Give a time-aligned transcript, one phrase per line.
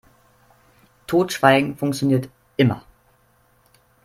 [1.05, 2.83] Totschweigen funktioniert immer.